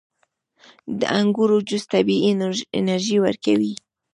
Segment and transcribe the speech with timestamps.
[0.99, 2.29] •د انګورو جوس طبیعي
[2.79, 3.73] انرژي ورکوي.